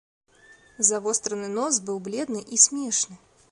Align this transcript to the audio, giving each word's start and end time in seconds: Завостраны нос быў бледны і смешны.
Завостраны 0.87 1.47
нос 1.59 1.79
быў 1.89 1.97
бледны 2.09 2.41
і 2.57 2.61
смешны. 2.67 3.15